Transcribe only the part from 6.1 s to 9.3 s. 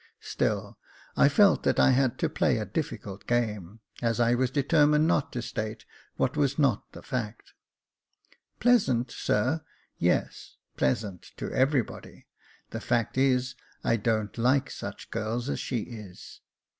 what was not the fact. "Pleasant,